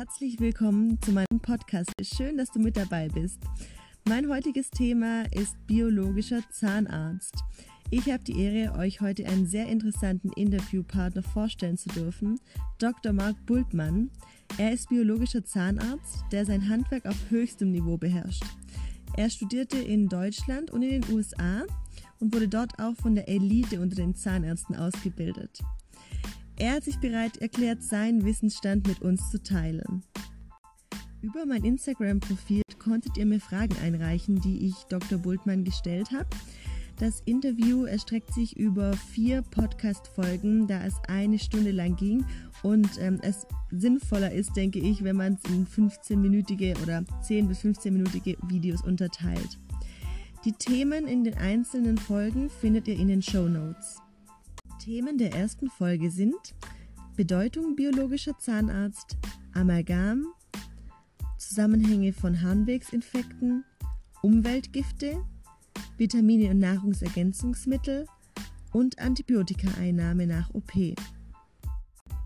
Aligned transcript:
Herzlich 0.00 0.40
willkommen 0.40 0.98
zu 1.02 1.12
meinem 1.12 1.40
Podcast. 1.42 1.92
Schön, 2.00 2.38
dass 2.38 2.50
du 2.50 2.58
mit 2.58 2.74
dabei 2.74 3.08
bist. 3.08 3.38
Mein 4.08 4.30
heutiges 4.30 4.70
Thema 4.70 5.24
ist 5.30 5.54
biologischer 5.66 6.40
Zahnarzt. 6.50 7.34
Ich 7.90 8.10
habe 8.10 8.24
die 8.24 8.40
Ehre, 8.40 8.78
euch 8.78 9.02
heute 9.02 9.26
einen 9.26 9.46
sehr 9.46 9.66
interessanten 9.66 10.32
Interviewpartner 10.32 11.22
vorstellen 11.22 11.76
zu 11.76 11.90
dürfen, 11.90 12.40
Dr. 12.78 13.12
Mark 13.12 13.44
Bultmann. 13.44 14.10
Er 14.56 14.72
ist 14.72 14.88
biologischer 14.88 15.44
Zahnarzt, 15.44 16.24
der 16.32 16.46
sein 16.46 16.70
Handwerk 16.70 17.04
auf 17.04 17.28
höchstem 17.28 17.70
Niveau 17.70 17.98
beherrscht. 17.98 18.46
Er 19.18 19.28
studierte 19.28 19.76
in 19.76 20.08
Deutschland 20.08 20.70
und 20.70 20.80
in 20.80 21.02
den 21.02 21.14
USA 21.14 21.64
und 22.20 22.34
wurde 22.34 22.48
dort 22.48 22.78
auch 22.78 22.94
von 22.96 23.14
der 23.14 23.28
Elite 23.28 23.82
unter 23.82 23.96
den 23.96 24.14
Zahnärzten 24.14 24.76
ausgebildet. 24.76 25.60
Er 26.60 26.74
hat 26.74 26.84
sich 26.84 26.98
bereit 26.98 27.38
erklärt, 27.38 27.82
seinen 27.82 28.22
Wissensstand 28.22 28.86
mit 28.86 29.00
uns 29.00 29.30
zu 29.30 29.42
teilen. 29.42 30.02
Über 31.22 31.46
mein 31.46 31.64
Instagram-Profil 31.64 32.60
konntet 32.78 33.16
ihr 33.16 33.24
mir 33.24 33.40
Fragen 33.40 33.74
einreichen, 33.82 34.42
die 34.42 34.66
ich 34.66 34.74
Dr. 34.90 35.16
Bultmann 35.16 35.64
gestellt 35.64 36.10
habe. 36.12 36.28
Das 36.98 37.22
Interview 37.24 37.86
erstreckt 37.86 38.34
sich 38.34 38.58
über 38.58 38.92
vier 38.92 39.40
Podcast-Folgen, 39.40 40.66
da 40.66 40.84
es 40.84 40.96
eine 41.08 41.38
Stunde 41.38 41.70
lang 41.70 41.96
ging 41.96 42.26
und 42.62 42.90
ähm, 43.00 43.18
es 43.22 43.46
sinnvoller 43.70 44.30
ist, 44.30 44.54
denke 44.54 44.80
ich, 44.80 45.02
wenn 45.02 45.16
man 45.16 45.38
es 45.42 45.50
in 45.50 45.66
15-minütige 45.66 46.78
oder 46.82 47.04
10 47.22 47.48
bis 47.48 47.64
15-minütige 47.64 48.36
Videos 48.50 48.82
unterteilt. 48.82 49.58
Die 50.44 50.52
Themen 50.52 51.06
in 51.06 51.24
den 51.24 51.38
einzelnen 51.38 51.96
Folgen 51.96 52.50
findet 52.50 52.86
ihr 52.86 52.98
in 52.98 53.08
den 53.08 53.22
Show 53.22 53.48
Notes. 53.48 54.02
Themen 54.80 55.18
der 55.18 55.34
ersten 55.34 55.68
Folge 55.68 56.10
sind 56.10 56.54
Bedeutung 57.14 57.76
biologischer 57.76 58.38
Zahnarzt, 58.38 59.18
Amalgam, 59.52 60.26
Zusammenhänge 61.36 62.14
von 62.14 62.40
Harnwegsinfekten, 62.40 63.64
Umweltgifte, 64.22 65.22
Vitamine 65.98 66.48
und 66.50 66.60
Nahrungsergänzungsmittel 66.60 68.06
und 68.72 68.98
Antibiotikaeinnahme 68.98 70.26
nach 70.26 70.48
OP. 70.54 70.72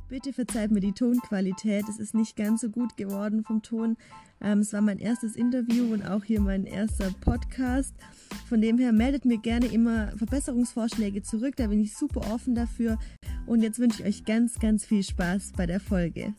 Bitte 0.09 0.33
verzeiht 0.33 0.71
mir 0.71 0.81
die 0.81 0.93
Tonqualität, 0.93 1.89
es 1.89 1.99
ist 1.99 2.15
nicht 2.15 2.37
ganz 2.37 2.61
so 2.61 2.69
gut 2.69 2.97
geworden 2.97 3.43
vom 3.43 3.63
Ton. 3.63 3.97
Ähm, 4.45 4.59
es 4.59 4.75
war 4.75 4.83
mein 4.83 4.99
erstes 4.99 5.37
Interview 5.37 5.95
und 5.95 6.07
auch 6.07 6.23
hier 6.23 6.39
mein 6.39 6.67
erster 6.67 7.11
Podcast. 7.23 7.95
Von 8.47 8.61
dem 8.61 8.77
her 8.77 8.93
meldet 8.93 9.25
mir 9.25 9.39
gerne 9.39 9.67
immer 9.67 10.09
Verbesserungsvorschläge 10.19 11.23
zurück, 11.23 11.57
da 11.57 11.69
bin 11.69 11.81
ich 11.81 11.97
super 11.97 12.21
offen 12.31 12.55
dafür. 12.55 12.99
Und 13.47 13.63
jetzt 13.63 13.79
wünsche 13.79 14.03
ich 14.03 14.09
euch 14.09 14.25
ganz, 14.27 14.59
ganz 14.59 14.85
viel 14.85 15.03
Spaß 15.03 15.53
bei 15.57 15.65
der 15.65 15.81
Folge. 15.81 16.35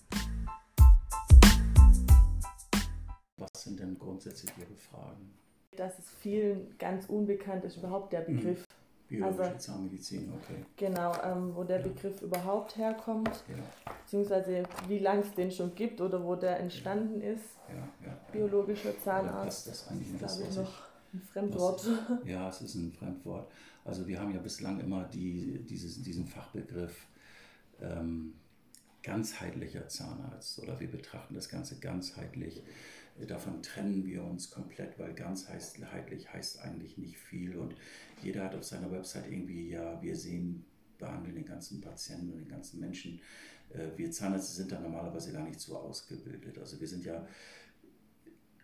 Was 3.38 3.64
sind 3.64 3.80
denn 3.80 3.98
grundsätzlich 3.98 4.52
Ihre 4.56 4.76
Fragen? 4.76 5.34
Dass 5.76 5.98
es 5.98 6.06
vielen 6.22 6.78
ganz 6.78 7.08
unbekannt 7.08 7.66
ist, 7.66 7.78
überhaupt 7.78 8.14
der 8.14 8.30
mhm. 8.30 8.58
Biologische 9.08 9.44
also, 9.44 9.58
Zahnmedizin, 9.58 10.32
okay. 10.34 10.66
Genau, 10.78 11.14
ähm, 11.24 11.56
wo 11.56 11.64
der 11.64 11.80
ja. 11.80 11.88
Begriff 11.88 12.22
überhaupt 12.22 12.76
herkommt, 12.78 13.44
ja. 13.48 13.94
beziehungsweise 14.02 14.64
wie 14.88 15.00
lange 15.00 15.22
es 15.22 15.34
den 15.34 15.52
schon 15.52 15.76
gibt 15.76 16.02
oder 16.02 16.24
wo 16.24 16.36
der 16.36 16.60
entstanden 16.60 17.22
ja. 17.22 17.32
ist. 17.34 17.44
Biologischer 18.32 19.00
Zahnarzt. 19.00 19.68
das 19.68 19.88
eigentlich 19.90 20.20
das, 20.20 20.42
was 20.42 20.56
noch 20.58 20.82
ein 21.14 21.22
Fremdwort. 21.22 21.86
Was, 21.86 22.28
ja, 22.28 22.50
es 22.50 22.62
ist 22.62 22.76
ein 22.76 22.92
Fremdwort. 22.92 23.52
Also 23.84 24.08
wir 24.08 24.20
haben 24.20 24.34
ja 24.34 24.40
bislang 24.40 24.80
immer 24.80 25.04
die, 25.04 25.64
dieses, 25.70 26.02
diesen 26.02 26.26
Fachbegriff 26.26 27.06
ähm, 27.82 28.34
ganzheitlicher 29.04 29.88
Zahnarzt 29.88 30.60
oder 30.60 30.80
wir 30.80 30.90
betrachten 30.90 31.36
das 31.36 31.48
Ganze 31.48 31.80
ganzheitlich. 31.80 32.64
Davon 33.28 33.62
trennen 33.62 34.06
wir 34.06 34.24
uns 34.24 34.50
komplett, 34.50 35.00
weil 35.00 35.14
ganzheitlich 35.14 36.32
heißt 36.32 36.60
eigentlich 36.62 36.98
nicht 36.98 37.18
viel 37.18 37.56
und 37.56 37.74
jeder 38.22 38.44
hat 38.44 38.56
auf 38.56 38.64
seiner 38.64 38.92
Website 38.92 39.32
irgendwie, 39.32 39.70
ja, 39.70 40.02
wir 40.02 40.16
sehen, 40.16 40.66
behandeln 40.98 41.36
den 41.36 41.46
ganzen 41.46 41.82
Patienten 41.82 42.34
und 42.34 42.40
den 42.40 42.50
ganzen 42.50 42.80
Menschen. 42.80 43.22
Äh, 43.74 43.98
wir 43.98 44.12
Zahnärzte 44.12 44.54
sind 44.54 44.72
da 44.72 44.80
normalerweise 44.80 45.32
gar 45.32 45.46
nicht 45.46 45.60
so 45.60 45.78
ausgebildet. 45.78 46.58
Also 46.58 46.80
wir 46.80 46.88
sind 46.88 47.06
ja 47.06 47.26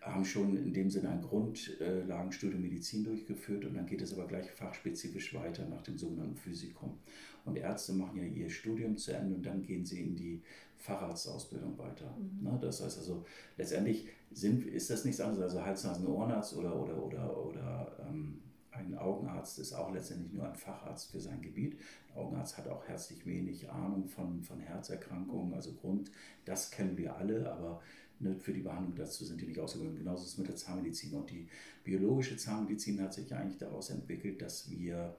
haben 0.01 0.25
schon 0.25 0.57
in 0.57 0.73
dem 0.73 0.89
Sinne 0.89 1.09
ein 1.09 1.21
Grundlagenstudium 1.21 2.61
Medizin 2.61 3.03
durchgeführt 3.03 3.65
und 3.65 3.75
dann 3.75 3.85
geht 3.85 4.01
es 4.01 4.13
aber 4.13 4.27
gleich 4.27 4.49
fachspezifisch 4.49 5.33
weiter 5.35 5.67
nach 5.67 5.83
dem 5.83 5.97
sogenannten 5.97 6.37
Physikum. 6.37 6.97
Und 7.45 7.57
Ärzte 7.57 7.93
machen 7.93 8.17
ja 8.17 8.25
ihr 8.25 8.49
Studium 8.49 8.97
zu 8.97 9.13
Ende 9.13 9.35
und 9.35 9.45
dann 9.45 9.61
gehen 9.61 9.85
sie 9.85 10.01
in 10.01 10.15
die 10.15 10.41
Facharztausbildung 10.81 11.77
weiter. 11.77 12.15
Mhm. 12.17 12.43
Ne, 12.43 12.59
das 12.61 12.83
heißt 12.83 12.97
also, 12.97 13.23
letztendlich 13.57 14.07
sind, 14.31 14.65
ist 14.65 14.89
das 14.89 15.05
nichts 15.05 15.21
anderes, 15.21 15.43
also 15.43 15.65
Hals, 15.65 15.83
Nasen, 15.83 16.07
Ohrenarzt 16.07 16.55
oder, 16.55 16.75
oder, 16.75 17.03
oder, 17.03 17.45
oder 17.45 17.97
ähm, 18.09 18.41
ein 18.71 18.97
Augenarzt 18.97 19.59
ist 19.59 19.73
auch 19.73 19.93
letztendlich 19.93 20.33
nur 20.33 20.47
ein 20.47 20.55
Facharzt 20.55 21.11
für 21.11 21.19
sein 21.19 21.41
Gebiet. 21.41 21.77
Ein 22.09 22.17
Augenarzt 22.17 22.57
hat 22.57 22.67
auch 22.67 22.87
herzlich 22.87 23.25
wenig 23.25 23.69
Ahnung 23.69 24.07
von, 24.07 24.41
von 24.41 24.59
Herzerkrankungen, 24.59 25.53
also 25.53 25.73
Grund, 25.73 26.11
das 26.45 26.71
kennen 26.71 26.97
wir 26.97 27.15
alle, 27.15 27.51
aber 27.51 27.81
ne, 28.19 28.35
für 28.35 28.53
die 28.53 28.61
Behandlung 28.61 28.95
dazu 28.95 29.25
sind 29.25 29.41
die 29.41 29.47
nicht 29.47 29.59
ausgebildet. 29.59 29.99
Genauso 29.99 30.23
ist 30.23 30.31
es 30.31 30.37
mit 30.37 30.47
der 30.47 30.55
Zahnmedizin. 30.55 31.13
Und 31.13 31.29
die 31.29 31.47
biologische 31.83 32.37
Zahnmedizin 32.37 33.01
hat 33.01 33.13
sich 33.13 33.33
eigentlich 33.33 33.59
daraus 33.59 33.89
entwickelt, 33.89 34.41
dass 34.41 34.71
wir, 34.71 35.15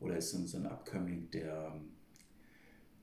oder 0.00 0.16
ist 0.16 0.30
so 0.30 0.58
ein 0.58 0.66
Abkömmling 0.66 1.30
der 1.30 1.80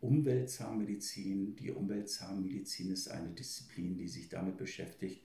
Umweltzahnmedizin. 0.04 1.56
Die 1.56 1.72
Umweltzahnmedizin 1.72 2.92
ist 2.92 3.08
eine 3.10 3.30
Disziplin, 3.30 3.98
die 3.98 4.08
sich 4.08 4.30
damit 4.30 4.58
beschäftigt, 4.58 5.24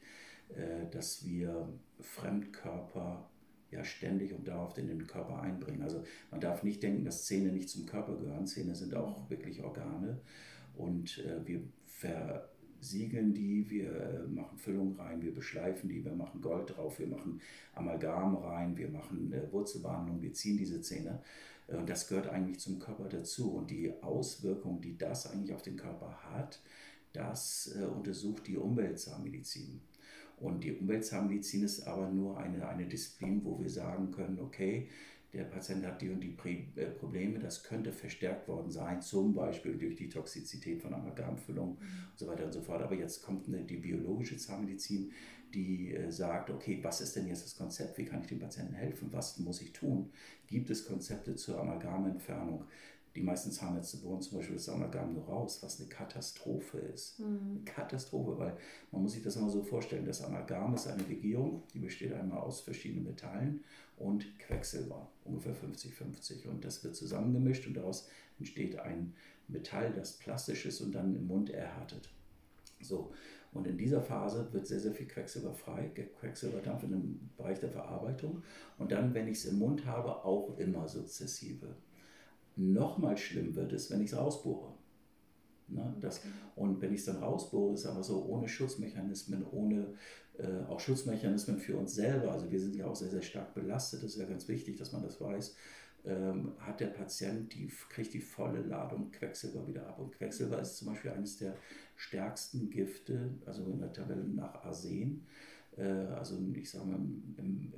äh, 0.50 0.88
dass 0.90 1.26
wir 1.26 1.68
Fremdkörper 2.00 3.28
ja 3.70 3.84
ständig 3.84 4.32
und 4.32 4.48
dauerhaft 4.48 4.78
in 4.78 4.86
den 4.86 5.06
Körper 5.06 5.42
einbringen. 5.42 5.82
Also 5.82 6.02
man 6.30 6.40
darf 6.40 6.62
nicht 6.62 6.82
denken, 6.82 7.04
dass 7.04 7.26
Zähne 7.26 7.52
nicht 7.52 7.68
zum 7.68 7.86
Körper 7.86 8.16
gehören. 8.16 8.46
Zähne 8.46 8.74
sind 8.74 8.94
auch 8.94 9.28
wirklich 9.28 9.62
Organe 9.62 10.20
und 10.76 11.18
äh, 11.18 11.46
wir 11.46 11.60
versiegeln 11.86 13.34
die, 13.34 13.68
wir 13.68 13.90
äh, 13.90 14.26
machen 14.28 14.56
Füllung 14.56 14.94
rein, 14.96 15.20
wir 15.20 15.34
beschleifen 15.34 15.90
die, 15.90 16.04
wir 16.04 16.14
machen 16.14 16.40
Gold 16.40 16.76
drauf, 16.76 16.98
wir 17.00 17.08
machen 17.08 17.40
Amalgam 17.74 18.36
rein, 18.36 18.76
wir 18.76 18.88
machen 18.88 19.34
Wurzelbehandlung, 19.50 20.22
wir 20.22 20.32
ziehen 20.32 20.56
diese 20.56 20.80
Zähne. 20.80 21.20
Das 21.86 22.08
gehört 22.08 22.28
eigentlich 22.28 22.60
zum 22.60 22.78
Körper 22.78 23.08
dazu. 23.08 23.52
Und 23.52 23.70
die 23.70 23.92
Auswirkung, 24.02 24.80
die 24.80 24.96
das 24.96 25.30
eigentlich 25.30 25.54
auf 25.54 25.62
den 25.62 25.76
Körper 25.76 26.18
hat, 26.30 26.60
das 27.12 27.74
untersucht 27.94 28.46
die 28.46 28.56
Umweltzahnmedizin. 28.56 29.80
Und 30.40 30.62
die 30.62 30.72
Umweltzahnmedizin 30.72 31.64
ist 31.64 31.82
aber 31.82 32.10
nur 32.10 32.38
eine, 32.38 32.68
eine 32.68 32.86
Disziplin, 32.86 33.44
wo 33.44 33.58
wir 33.60 33.70
sagen 33.70 34.10
können, 34.12 34.38
okay, 34.38 34.88
der 35.32 35.44
Patient 35.44 35.84
hat 35.84 36.00
die 36.00 36.08
und 36.08 36.20
die 36.20 36.34
äh, 36.76 36.86
Probleme, 36.86 37.38
das 37.38 37.62
könnte 37.62 37.92
verstärkt 37.92 38.48
worden 38.48 38.70
sein, 38.70 39.02
zum 39.02 39.34
Beispiel 39.34 39.76
durch 39.76 39.96
die 39.96 40.08
Toxizität 40.08 40.80
von 40.80 40.94
Amalgamfüllung 40.94 41.70
mhm. 41.70 41.80
und 42.10 42.18
so 42.18 42.26
weiter 42.26 42.44
und 42.46 42.52
so 42.52 42.62
fort. 42.62 42.82
Aber 42.82 42.94
jetzt 42.94 43.22
kommt 43.22 43.46
eine, 43.46 43.62
die 43.62 43.76
biologische 43.76 44.38
Zahnmedizin, 44.38 45.12
die 45.52 45.94
äh, 45.94 46.10
sagt, 46.10 46.50
okay, 46.50 46.78
was 46.82 47.00
ist 47.00 47.16
denn 47.16 47.26
jetzt 47.26 47.44
das 47.44 47.56
Konzept? 47.56 47.98
Wie 47.98 48.04
kann 48.04 48.22
ich 48.22 48.28
dem 48.28 48.38
Patienten 48.38 48.74
helfen? 48.74 49.08
Was 49.12 49.38
muss 49.38 49.60
ich 49.60 49.72
tun? 49.72 50.10
Gibt 50.46 50.70
es 50.70 50.86
Konzepte 50.86 51.36
zur 51.36 51.60
Amalgamentfernung? 51.60 52.64
Die 53.14 53.22
meisten 53.22 53.50
Zahnärzte 53.50 53.96
bohren 53.98 54.22
zum 54.22 54.38
Beispiel 54.38 54.56
das 54.56 54.68
Amalgam 54.68 55.14
nur 55.14 55.24
raus, 55.24 55.58
was 55.62 55.80
eine 55.80 55.88
Katastrophe 55.88 56.78
ist. 56.78 57.18
Mhm. 57.18 57.64
Katastrophe, 57.64 58.38
weil 58.38 58.56
man 58.92 59.02
muss 59.02 59.12
sich 59.12 59.22
das 59.22 59.36
immer 59.36 59.50
so 59.50 59.62
vorstellen, 59.62 60.04
das 60.04 60.22
Amalgam 60.22 60.74
ist 60.74 60.86
eine 60.86 61.02
Legierung, 61.02 61.64
die 61.74 61.80
besteht 61.80 62.12
einmal 62.12 62.38
aus 62.38 62.60
verschiedenen 62.60 63.04
Metallen 63.04 63.64
und 63.98 64.38
Quecksilber, 64.38 65.08
ungefähr 65.24 65.54
50-50. 65.54 66.48
Und 66.48 66.64
das 66.64 66.82
wird 66.84 66.96
zusammengemischt 66.96 67.66
und 67.66 67.74
daraus 67.74 68.08
entsteht 68.38 68.78
ein 68.78 69.14
Metall, 69.48 69.92
das 69.92 70.18
plastisch 70.18 70.66
ist 70.66 70.80
und 70.80 70.92
dann 70.92 71.16
im 71.16 71.26
Mund 71.26 71.50
erhärtet. 71.50 72.08
So, 72.80 73.12
und 73.52 73.66
in 73.66 73.78
dieser 73.78 74.02
Phase 74.02 74.52
wird 74.52 74.66
sehr, 74.66 74.80
sehr 74.80 74.92
viel 74.92 75.06
Quecksilber 75.06 75.54
frei, 75.54 75.90
Quecksilberdampf 76.20 76.82
in 76.84 76.90
dem 76.90 77.30
Bereich 77.36 77.58
der 77.58 77.70
Verarbeitung. 77.70 78.42
Und 78.76 78.92
dann, 78.92 79.14
wenn 79.14 79.26
ich 79.26 79.38
es 79.38 79.46
im 79.46 79.58
Mund 79.58 79.86
habe, 79.86 80.24
auch 80.24 80.56
immer 80.58 80.86
sukzessive. 80.88 81.74
Nochmal 82.56 83.16
schlimm 83.16 83.54
wird 83.54 83.72
es, 83.72 83.90
wenn 83.90 84.00
ich 84.00 84.12
es 84.12 84.18
rausbohre. 84.18 84.74
Ne, 85.68 85.94
das, 86.00 86.22
und 86.56 86.80
wenn 86.80 86.92
ich 86.92 87.00
es 87.00 87.06
dann 87.06 87.16
rausbohre, 87.16 87.74
ist 87.74 87.86
aber 87.86 88.02
so 88.02 88.24
ohne 88.24 88.48
Schutzmechanismen, 88.48 89.44
ohne 89.50 89.94
äh, 90.38 90.64
auch 90.66 90.80
Schutzmechanismen 90.80 91.58
für 91.58 91.76
uns 91.76 91.94
selber, 91.94 92.32
also 92.32 92.50
wir 92.50 92.58
sind 92.58 92.74
ja 92.74 92.86
auch 92.86 92.96
sehr, 92.96 93.10
sehr 93.10 93.22
stark 93.22 93.54
belastet, 93.54 94.02
das 94.02 94.12
ist 94.12 94.20
ja 94.20 94.26
ganz 94.26 94.48
wichtig, 94.48 94.78
dass 94.78 94.92
man 94.92 95.02
das 95.02 95.20
weiß, 95.20 95.56
ähm, 96.04 96.52
hat 96.58 96.80
der 96.80 96.86
Patient, 96.86 97.52
die 97.52 97.70
kriegt 97.90 98.14
die 98.14 98.20
volle 98.20 98.62
Ladung 98.62 99.10
Quecksilber 99.10 99.66
wieder 99.66 99.86
ab. 99.86 99.98
Und 99.98 100.12
Quecksilber 100.12 100.60
ist 100.60 100.76
zum 100.76 100.88
Beispiel 100.88 101.10
eines 101.10 101.36
der 101.38 101.54
stärksten 101.96 102.70
Gifte, 102.70 103.34
also 103.44 103.64
in 103.64 103.80
der 103.80 103.92
Tabelle 103.92 104.24
nach 104.24 104.64
Arsen, 104.64 105.26
also 105.82 106.38
ich 106.54 106.70
sage 106.70 106.86
mal 106.86 106.96
im, 106.96 107.34
im, 107.36 107.72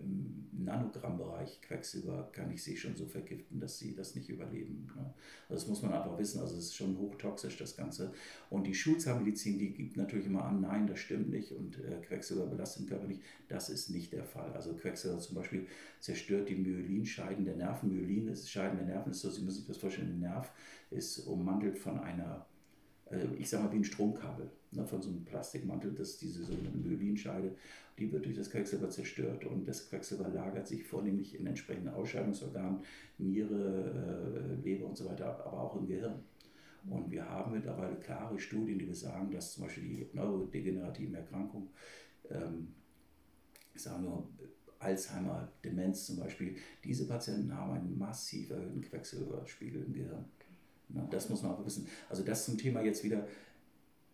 Nanogrammbereich 0.62 1.62
Quecksilber 1.62 2.28
kann 2.32 2.50
ich 2.50 2.62
sie 2.62 2.76
schon 2.76 2.94
so 2.94 3.06
vergiften, 3.06 3.58
dass 3.60 3.78
sie 3.78 3.94
das 3.94 4.14
nicht 4.14 4.28
überleben. 4.28 4.86
Ne? 4.94 5.14
Also 5.48 5.62
das 5.62 5.66
muss 5.66 5.80
man 5.82 5.94
einfach 5.94 6.18
wissen, 6.18 6.38
also 6.38 6.54
es 6.54 6.66
ist 6.66 6.76
schon 6.76 6.98
hochtoxisch 6.98 7.56
das 7.56 7.76
Ganze. 7.76 8.12
Und 8.50 8.66
die 8.66 8.74
Schulzahnmedizin, 8.74 9.58
die 9.58 9.72
gibt 9.72 9.96
natürlich 9.96 10.26
immer 10.26 10.44
an, 10.44 10.60
nein, 10.60 10.86
das 10.86 10.98
stimmt 10.98 11.30
nicht 11.30 11.52
und 11.52 11.78
äh, 11.78 12.00
Quecksilber 12.06 12.46
belastet 12.46 12.82
den 12.82 12.88
Körper 12.90 13.06
nicht. 13.06 13.22
Das 13.48 13.70
ist 13.70 13.88
nicht 13.88 14.12
der 14.12 14.24
Fall. 14.24 14.52
Also 14.52 14.74
Quecksilber 14.74 15.18
zum 15.18 15.36
Beispiel 15.36 15.66
zerstört 15.98 16.50
die 16.50 16.56
Myelinscheiden 16.56 17.46
der 17.46 17.56
Nerven. 17.56 17.88
Myelin 17.88 18.28
ist 18.28 18.50
Scheiden 18.50 18.76
der 18.76 18.86
Nerven, 18.86 19.12
ist 19.12 19.20
so, 19.20 19.30
Sie 19.30 19.42
müssen 19.42 19.60
sich 19.60 19.66
das 19.66 19.78
vorstellen, 19.78 20.10
ein 20.10 20.20
Nerv 20.20 20.52
ist 20.90 21.20
ummantelt 21.20 21.78
von 21.78 21.98
einer 21.98 22.46
äh, 23.10 23.26
ich 23.38 23.48
sage 23.48 23.64
mal 23.64 23.72
wie 23.72 23.76
ein 23.76 23.84
Stromkabel, 23.84 24.50
ne, 24.72 24.86
von 24.86 25.02
so 25.02 25.10
einem 25.10 25.24
Plastikmantel, 25.24 25.92
das 25.92 26.10
ist 26.10 26.22
diese 26.22 26.44
sogenannte 26.44 26.78
Myelinscheide, 26.78 27.54
die 27.98 28.10
wird 28.12 28.24
durch 28.24 28.36
das 28.36 28.50
Quecksilber 28.50 28.88
zerstört 28.90 29.44
und 29.44 29.66
das 29.66 29.88
Quecksilber 29.88 30.28
lagert 30.28 30.66
sich 30.66 30.84
vornehmlich 30.84 31.38
in 31.38 31.46
entsprechenden 31.46 31.92
Ausscheidungsorganen, 31.92 32.80
Niere, 33.18 34.58
äh, 34.60 34.64
Leber 34.64 34.86
und 34.86 34.96
so 34.96 35.06
weiter, 35.06 35.44
aber 35.44 35.60
auch 35.60 35.76
im 35.76 35.86
Gehirn. 35.86 36.22
Und 36.88 37.10
wir 37.10 37.28
haben 37.28 37.52
mittlerweile 37.52 37.96
klare 37.96 38.38
Studien, 38.38 38.78
die 38.78 38.86
besagen, 38.86 39.30
dass 39.30 39.52
zum 39.52 39.64
Beispiel 39.64 39.84
die 39.84 40.06
neurodegenerativen 40.14 41.14
Erkrankungen, 41.14 41.68
ähm, 42.30 42.68
ich 43.74 43.82
sage 43.82 44.02
nur 44.02 44.28
Alzheimer, 44.78 45.52
Demenz 45.62 46.06
zum 46.06 46.18
Beispiel, 46.18 46.56
diese 46.82 47.06
Patienten 47.06 47.54
haben 47.54 47.72
einen 47.72 47.98
massiv 47.98 48.50
erhöhten 48.50 48.80
Quecksilberspiegel 48.80 49.84
im 49.84 49.92
Gehirn. 49.92 50.24
Na, 50.88 51.06
das 51.10 51.28
muss 51.28 51.42
man 51.42 51.52
auch 51.52 51.64
wissen. 51.64 51.86
Also 52.08 52.24
das 52.24 52.46
zum 52.46 52.56
Thema 52.56 52.82
jetzt 52.82 53.04
wieder 53.04 53.26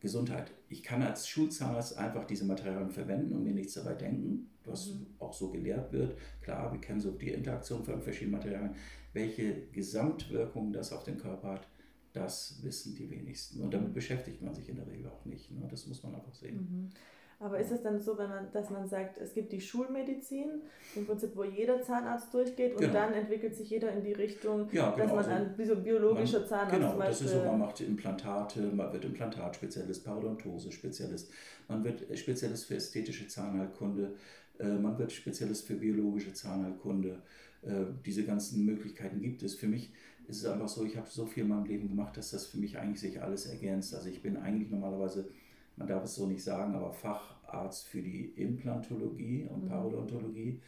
Gesundheit. 0.06 0.52
Ich 0.68 0.82
kann 0.82 1.02
als 1.02 1.28
Schulzahnarzt 1.28 1.98
einfach 1.98 2.24
diese 2.24 2.44
Materialien 2.44 2.90
verwenden 2.90 3.34
und 3.34 3.42
mir 3.42 3.52
nichts 3.52 3.74
dabei 3.74 3.94
denken, 3.94 4.50
was 4.64 4.88
mhm. 4.88 5.06
auch 5.18 5.32
so 5.32 5.50
gelehrt 5.50 5.92
wird. 5.92 6.16
Klar, 6.40 6.72
wir 6.72 6.80
kennen 6.80 7.00
so 7.00 7.10
die 7.10 7.30
Interaktion 7.30 7.84
von 7.84 8.00
verschiedenen 8.00 8.38
Materialien. 8.38 8.74
Welche 9.12 9.66
Gesamtwirkung 9.72 10.72
das 10.72 10.92
auf 10.92 11.04
den 11.04 11.18
Körper 11.18 11.52
hat, 11.52 11.68
das 12.12 12.60
wissen 12.62 12.94
die 12.94 13.10
wenigsten. 13.10 13.60
Und 13.60 13.74
damit 13.74 13.92
beschäftigt 13.92 14.40
man 14.42 14.54
sich 14.54 14.68
in 14.68 14.76
der 14.76 14.86
Regel 14.86 15.08
auch 15.08 15.24
nicht. 15.24 15.50
Ne? 15.50 15.66
Das 15.70 15.86
muss 15.86 16.02
man 16.02 16.14
einfach 16.14 16.34
sehen. 16.34 16.56
Mhm. 16.56 16.90
Aber 17.38 17.58
ist 17.58 17.70
es 17.70 17.82
dann 17.82 18.00
so, 18.00 18.16
wenn 18.16 18.30
man, 18.30 18.50
dass 18.52 18.70
man 18.70 18.88
sagt, 18.88 19.18
es 19.18 19.34
gibt 19.34 19.52
die 19.52 19.60
Schulmedizin, 19.60 20.62
im 20.94 21.06
Prinzip, 21.06 21.36
wo 21.36 21.44
jeder 21.44 21.82
Zahnarzt 21.82 22.32
durchgeht 22.32 22.72
und 22.72 22.80
genau. 22.80 22.92
dann 22.94 23.12
entwickelt 23.12 23.54
sich 23.54 23.68
jeder 23.68 23.92
in 23.92 24.02
die 24.02 24.14
Richtung, 24.14 24.68
ja, 24.72 24.90
genau. 24.92 25.16
dass 25.16 25.26
man 25.26 25.58
wie 25.58 25.64
so 25.66 25.76
biologischer 25.76 26.40
man, 26.40 26.48
Zahnarzt 26.48 26.74
Genau, 26.74 26.90
zum 26.90 26.98
Beispiel, 26.98 27.26
das 27.26 27.34
ist 27.34 27.42
so, 27.42 27.46
man 27.46 27.58
macht 27.58 27.80
Implantate, 27.82 28.60
man 28.60 28.92
wird 28.92 29.04
Implantatspezialist, 29.04 30.04
Parodontose-Spezialist, 30.04 31.30
man 31.68 31.84
wird 31.84 32.18
Spezialist 32.18 32.64
für 32.64 32.76
ästhetische 32.76 33.28
Zahnheilkunde, 33.28 34.14
äh, 34.58 34.68
man 34.68 34.98
wird 34.98 35.12
Spezialist 35.12 35.66
für 35.66 35.74
biologische 35.74 36.32
Zahnheilkunde. 36.32 37.22
Äh, 37.62 37.84
diese 38.04 38.24
ganzen 38.24 38.64
Möglichkeiten 38.64 39.20
gibt 39.20 39.42
es. 39.42 39.54
Für 39.54 39.66
mich 39.66 39.92
ist 40.28 40.38
es 40.38 40.46
einfach 40.46 40.68
so, 40.68 40.84
ich 40.84 40.96
habe 40.96 41.08
so 41.10 41.26
viel 41.26 41.42
in 41.42 41.50
meinem 41.50 41.66
Leben 41.66 41.88
gemacht, 41.88 42.16
dass 42.16 42.30
das 42.30 42.46
für 42.46 42.58
mich 42.58 42.78
eigentlich 42.78 43.00
sich 43.00 43.22
alles 43.22 43.46
ergänzt. 43.46 43.94
Also 43.94 44.08
ich 44.08 44.22
bin 44.22 44.36
eigentlich 44.36 44.70
normalerweise 44.70 45.28
man 45.76 45.86
darf 45.86 46.04
es 46.04 46.14
so 46.14 46.26
nicht 46.26 46.42
sagen, 46.42 46.74
aber 46.74 46.92
Facharzt 46.92 47.86
für 47.86 48.02
die 48.02 48.26
Implantologie 48.36 49.46
und 49.48 49.64
mhm. 49.64 49.68
Parodontologie. 49.68 50.60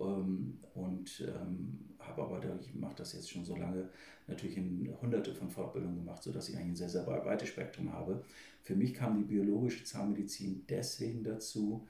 Ähm, 0.00 0.58
und 0.74 1.20
ähm, 1.26 1.78
habe 1.98 2.22
aber, 2.22 2.40
ich 2.60 2.74
mache 2.74 2.96
das 2.96 3.12
jetzt 3.12 3.30
schon 3.30 3.44
so 3.44 3.56
lange, 3.56 3.88
natürlich 4.26 4.56
in 4.56 4.92
hunderte 5.00 5.34
von 5.34 5.50
Fortbildungen 5.50 5.98
gemacht, 5.98 6.22
sodass 6.22 6.48
ich 6.48 6.56
eigentlich 6.56 6.70
ein 6.70 6.76
sehr, 6.76 6.88
sehr 6.88 7.02
breites 7.02 7.48
Spektrum 7.48 7.92
habe. 7.92 8.24
Für 8.62 8.74
mich 8.74 8.94
kam 8.94 9.16
die 9.16 9.24
biologische 9.24 9.84
Zahnmedizin 9.84 10.64
deswegen 10.68 11.22
dazu, 11.22 11.86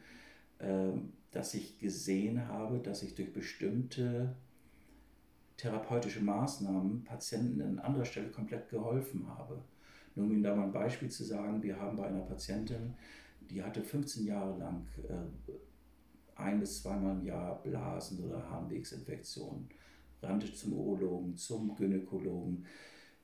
ähm, 0.58 1.12
dass 1.30 1.54
ich 1.54 1.78
gesehen 1.78 2.48
habe, 2.48 2.80
dass 2.80 3.02
ich 3.02 3.14
durch 3.14 3.32
bestimmte 3.32 4.34
therapeutische 5.56 6.20
Maßnahmen 6.20 7.04
Patienten 7.04 7.60
an 7.60 7.78
anderer 7.78 8.04
Stelle 8.04 8.30
komplett 8.30 8.68
geholfen 8.70 9.28
habe. 9.28 9.62
Nur 10.14 10.26
um 10.26 10.32
Ihnen 10.32 10.42
da 10.42 10.54
mal 10.54 10.64
ein 10.64 10.72
Beispiel 10.72 11.08
zu 11.08 11.24
sagen, 11.24 11.62
wir 11.62 11.78
haben 11.78 11.96
bei 11.96 12.06
einer 12.06 12.20
Patientin, 12.20 12.94
die 13.48 13.62
hatte 13.62 13.82
15 13.82 14.26
Jahre 14.26 14.58
lang 14.58 14.86
äh, 15.08 15.60
ein 16.36 16.60
bis 16.60 16.82
zweimal 16.82 17.16
im 17.16 17.24
Jahr 17.24 17.62
Blasen- 17.62 18.24
oder 18.24 18.48
Harnwegsinfektionen, 18.50 19.68
rannte 20.22 20.52
zum 20.52 20.72
Urologen, 20.72 21.36
zum 21.36 21.74
Gynäkologen. 21.76 22.64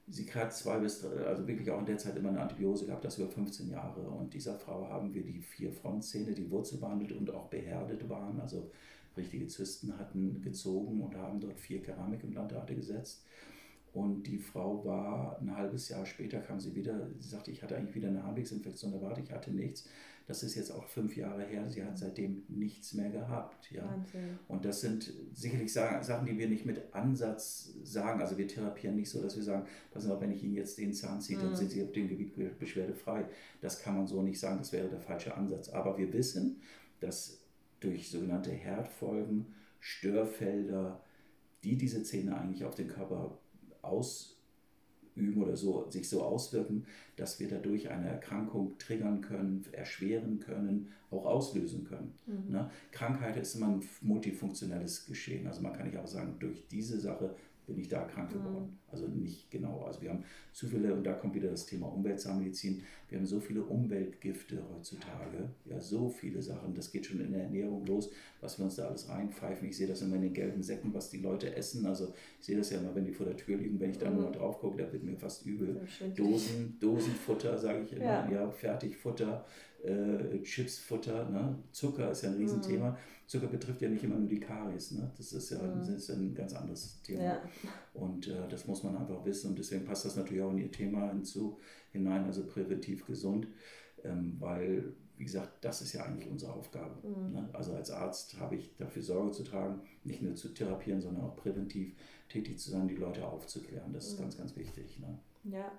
Sie 0.08 0.32
hat 0.32 0.54
zwei 0.54 0.78
bis 0.78 1.00
drei, 1.00 1.24
also 1.24 1.46
wirklich 1.48 1.70
auch 1.70 1.80
in 1.80 1.86
der 1.86 1.98
Zeit 1.98 2.16
immer 2.16 2.28
eine 2.28 2.40
Antibiose 2.40 2.86
gehabt, 2.86 3.04
das 3.04 3.18
über 3.18 3.28
15 3.28 3.70
Jahre. 3.70 4.02
Und 4.02 4.34
dieser 4.34 4.56
Frau 4.56 4.88
haben 4.88 5.12
wir 5.12 5.24
die 5.24 5.40
vier 5.40 5.72
Frontzähne, 5.72 6.32
die 6.32 6.50
wurzelbehandelt 6.50 7.12
und 7.12 7.30
auch 7.30 7.48
beherdet 7.48 8.08
waren, 8.08 8.40
also 8.40 8.70
richtige 9.16 9.46
Zysten 9.48 9.98
hatten, 9.98 10.42
gezogen 10.42 11.00
und 11.00 11.16
haben 11.16 11.40
dort 11.40 11.58
vier 11.58 11.82
Keramikimplantate 11.82 12.74
gesetzt. 12.74 13.24
Und 13.96 14.24
die 14.24 14.36
Frau 14.36 14.84
war 14.84 15.38
ein 15.40 15.56
halbes 15.56 15.88
Jahr 15.88 16.04
später, 16.04 16.40
kam 16.40 16.60
sie 16.60 16.74
wieder, 16.74 17.08
sie 17.18 17.30
sagte, 17.30 17.50
ich 17.50 17.62
hatte 17.62 17.76
eigentlich 17.76 17.94
wieder 17.94 18.08
eine 18.08 18.22
Harnwegsinfektion 18.22 18.92
erwartet, 18.92 19.24
ich 19.24 19.32
hatte 19.32 19.50
nichts. 19.50 19.88
Das 20.26 20.42
ist 20.42 20.54
jetzt 20.54 20.70
auch 20.70 20.84
fünf 20.84 21.16
Jahre 21.16 21.44
her, 21.44 21.66
sie 21.66 21.82
hat 21.82 21.96
seitdem 21.96 22.42
nichts 22.48 22.92
mehr 22.92 23.08
gehabt. 23.08 23.70
Ja. 23.70 24.04
Und 24.48 24.66
das 24.66 24.82
sind 24.82 25.14
sicherlich 25.32 25.72
Sachen, 25.72 26.26
die 26.26 26.36
wir 26.36 26.46
nicht 26.46 26.66
mit 26.66 26.94
Ansatz 26.94 27.72
sagen. 27.84 28.20
Also 28.20 28.36
wir 28.36 28.46
therapieren 28.46 28.96
nicht 28.96 29.08
so, 29.08 29.22
dass 29.22 29.34
wir 29.34 29.42
sagen, 29.42 29.66
passen 29.90 30.10
auf, 30.10 30.20
wenn 30.20 30.32
ich 30.32 30.44
Ihnen 30.44 30.56
jetzt 30.56 30.76
den 30.76 30.92
Zahn 30.92 31.22
ziehe, 31.22 31.38
dann 31.38 31.52
mhm. 31.52 31.56
sind 31.56 31.70
Sie 31.70 31.82
auf 31.82 31.92
dem 31.92 32.08
Gebiet 32.08 32.58
beschwerdefrei. 32.58 33.24
Das 33.62 33.80
kann 33.80 33.96
man 33.96 34.06
so 34.06 34.20
nicht 34.20 34.38
sagen, 34.38 34.58
das 34.58 34.72
wäre 34.72 34.90
der 34.90 35.00
falsche 35.00 35.34
Ansatz. 35.34 35.70
Aber 35.70 35.96
wir 35.96 36.12
wissen, 36.12 36.60
dass 37.00 37.40
durch 37.80 38.10
sogenannte 38.10 38.50
Herdfolgen, 38.50 39.54
Störfelder, 39.80 41.00
die 41.64 41.78
diese 41.78 42.02
Zähne 42.02 42.36
eigentlich 42.36 42.64
auf 42.66 42.74
den 42.74 42.88
Körper 42.88 43.38
ausüben 43.86 45.42
oder 45.42 45.56
so, 45.56 45.88
sich 45.90 46.08
so 46.08 46.22
auswirken, 46.22 46.86
dass 47.16 47.40
wir 47.40 47.48
dadurch 47.48 47.90
eine 47.90 48.08
Erkrankung 48.08 48.76
triggern 48.78 49.20
können, 49.20 49.64
erschweren 49.72 50.38
können, 50.40 50.92
auch 51.10 51.24
auslösen 51.24 51.84
können. 51.84 52.14
Mhm. 52.26 52.52
Ne? 52.52 52.70
Krankheit 52.92 53.36
ist 53.36 53.54
immer 53.54 53.68
ein 53.68 53.82
multifunktionelles 54.02 55.06
Geschehen. 55.06 55.46
Also 55.46 55.62
man 55.62 55.72
kann 55.72 55.86
nicht 55.86 55.98
auch 55.98 56.06
sagen, 56.06 56.36
durch 56.38 56.66
diese 56.68 57.00
Sache 57.00 57.34
bin 57.66 57.78
ich 57.78 57.88
da 57.88 58.04
krank 58.04 58.30
geworden. 58.30 58.66
Mhm. 58.66 58.78
Also 58.90 59.08
nicht 59.08 59.50
genau. 59.50 59.84
Also 59.84 60.00
wir 60.02 60.10
haben 60.10 60.24
zu 60.52 60.68
viele, 60.68 60.94
und 60.94 61.04
da 61.04 61.12
kommt 61.12 61.34
wieder 61.34 61.50
das 61.50 61.66
Thema 61.66 61.86
Umweltzahnmedizin, 61.88 62.82
wir 63.08 63.18
haben 63.18 63.26
so 63.26 63.40
viele 63.40 63.62
Umweltgifte 63.62 64.62
heutzutage, 64.72 65.50
ja, 65.64 65.80
so 65.80 66.08
viele 66.08 66.42
Sachen. 66.42 66.74
Das 66.74 66.92
geht 66.92 67.06
schon 67.06 67.20
in 67.20 67.32
der 67.32 67.44
Ernährung 67.44 67.84
los, 67.86 68.10
was 68.40 68.58
wir 68.58 68.64
uns 68.64 68.76
da 68.76 68.86
alles 68.86 69.08
reinpfeifen. 69.08 69.68
Ich 69.68 69.76
sehe 69.76 69.86
das 69.86 70.02
immer 70.02 70.16
in 70.16 70.22
den 70.22 70.32
gelben 70.32 70.62
Säcken, 70.62 70.94
was 70.94 71.10
die 71.10 71.18
Leute 71.18 71.54
essen. 71.54 71.84
Also 71.86 72.14
ich 72.40 72.46
sehe 72.46 72.56
das 72.56 72.70
ja 72.70 72.78
immer, 72.78 72.94
wenn 72.94 73.04
die 73.04 73.12
vor 73.12 73.26
der 73.26 73.36
Tür 73.36 73.56
liegen, 73.58 73.78
wenn 73.80 73.90
ich 73.90 73.98
da 73.98 74.08
mhm. 74.08 74.16
nur 74.16 74.24
mal 74.26 74.32
drauf 74.32 74.60
gucke, 74.60 74.82
da 74.82 74.92
wird 74.92 75.02
mir 75.02 75.16
fast 75.16 75.44
übel. 75.44 75.80
Dosen, 76.14 76.78
Dosenfutter, 76.80 77.58
sage 77.58 77.82
ich 77.82 77.92
immer, 77.92 78.04
ja, 78.04 78.30
ja 78.30 78.50
Fertigfutter 78.50 79.44
äh, 79.86 80.42
Chipsfutter, 80.42 81.28
ne? 81.30 81.58
Zucker 81.72 82.10
ist 82.10 82.22
ja 82.22 82.30
ein 82.30 82.36
Riesenthema. 82.36 82.90
Mhm. 82.90 82.96
Zucker 83.26 83.48
betrifft 83.48 83.82
ja 83.82 83.88
nicht 83.88 84.04
immer 84.04 84.16
nur 84.16 84.28
die 84.28 84.40
Karies, 84.40 84.92
ne? 84.92 85.10
das, 85.16 85.32
ist 85.32 85.50
ja, 85.50 85.60
mhm. 85.60 85.80
das 85.80 85.88
ist 85.88 86.10
ein 86.10 86.34
ganz 86.34 86.54
anderes 86.54 87.02
Thema. 87.02 87.22
Ja. 87.22 87.42
Und 87.94 88.28
äh, 88.28 88.48
das 88.48 88.66
muss 88.66 88.84
man 88.84 88.96
einfach 88.96 89.24
wissen 89.24 89.50
und 89.50 89.58
deswegen 89.58 89.84
passt 89.84 90.04
das 90.04 90.16
natürlich 90.16 90.42
auch 90.42 90.52
in 90.52 90.58
Ihr 90.58 90.70
Thema 90.70 91.08
hinzu, 91.08 91.58
hinein, 91.90 92.24
also 92.24 92.46
präventiv 92.46 93.04
gesund, 93.04 93.48
ähm, 94.04 94.36
weil, 94.38 94.92
wie 95.16 95.24
gesagt, 95.24 95.64
das 95.64 95.82
ist 95.82 95.92
ja 95.92 96.04
eigentlich 96.04 96.30
unsere 96.30 96.52
Aufgabe. 96.52 96.96
Mhm. 97.06 97.32
Ne? 97.32 97.48
Also 97.52 97.74
als 97.74 97.90
Arzt 97.90 98.38
habe 98.38 98.56
ich 98.56 98.76
dafür 98.76 99.02
Sorge 99.02 99.32
zu 99.32 99.42
tragen, 99.42 99.80
nicht 100.04 100.22
nur 100.22 100.36
zu 100.36 100.48
therapieren, 100.50 101.00
sondern 101.00 101.24
auch 101.24 101.36
präventiv 101.36 101.96
tätig 102.28 102.58
zu 102.60 102.70
sein, 102.70 102.86
die 102.86 102.96
Leute 102.96 103.26
aufzuklären. 103.26 103.92
Das 103.92 104.06
ist 104.06 104.18
mhm. 104.18 104.22
ganz, 104.22 104.38
ganz 104.38 104.56
wichtig. 104.56 105.00
Ne? 105.00 105.18
Ja, 105.44 105.72